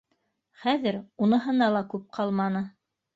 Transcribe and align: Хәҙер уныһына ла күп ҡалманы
Хәҙер 0.61 0.95
уныһына 1.25 1.67
ла 1.75 1.83
күп 1.91 2.09
ҡалманы 2.19 2.63